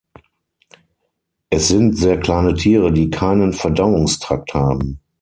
[1.51, 4.99] Es sind sehr kleine Tiere, die keinen Verdauungstrakt haben.